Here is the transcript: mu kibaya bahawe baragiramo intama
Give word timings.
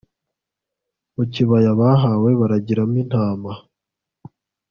mu 1.15 1.23
kibaya 1.33 1.71
bahawe 1.79 2.29
baragiramo 2.39 2.95
intama 3.03 3.51